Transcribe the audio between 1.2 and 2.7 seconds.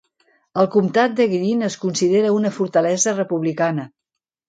Greene es considera una